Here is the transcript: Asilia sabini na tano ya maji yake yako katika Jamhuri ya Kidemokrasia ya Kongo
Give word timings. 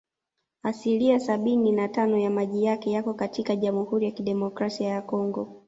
Asilia 0.63 1.19
sabini 1.19 1.71
na 1.71 1.87
tano 1.87 2.17
ya 2.17 2.29
maji 2.29 2.63
yake 2.63 2.91
yako 2.91 3.13
katika 3.13 3.55
Jamhuri 3.55 4.05
ya 4.05 4.11
Kidemokrasia 4.11 4.87
ya 4.89 5.01
Kongo 5.01 5.55